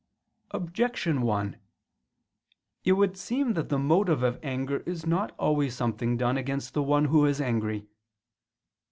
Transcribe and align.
Objection 0.49 1.21
1: 1.21 1.57
It 2.85 2.93
would 2.93 3.15
seem 3.15 3.53
that 3.53 3.69
the 3.69 3.77
motive 3.77 4.23
of 4.23 4.39
anger 4.41 4.77
is 4.87 5.05
not 5.05 5.31
always 5.37 5.75
something 5.75 6.17
done 6.17 6.37
against 6.37 6.73
the 6.73 6.81
one 6.81 7.05
who 7.05 7.23
is 7.27 7.39
angry. 7.39 7.85